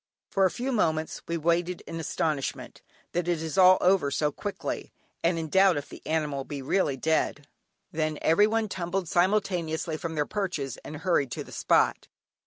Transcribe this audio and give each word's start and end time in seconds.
For 0.31 0.45
a 0.45 0.49
few 0.49 0.71
moments 0.71 1.21
we 1.27 1.37
waited 1.37 1.81
in 1.81 1.99
astonishment 1.99 2.81
that 3.11 3.27
it 3.27 3.39
is 3.39 3.55
all 3.55 3.77
over 3.81 4.09
so 4.09 4.31
quickly, 4.31 4.91
and 5.23 5.37
in 5.37 5.47
doubt 5.47 5.77
if 5.77 5.89
the 5.89 6.01
animal 6.07 6.43
be 6.43 6.59
really 6.59 6.97
dead. 6.97 7.45
Then 7.91 8.17
everyone 8.23 8.67
tumbled 8.67 9.07
simultaneously 9.07 9.97
from 9.97 10.15
their 10.15 10.25
perches 10.25 10.77
and 10.77 10.97
hurried 10.97 11.29
to 11.33 11.43
the 11.43 11.51
spot. 11.51 12.07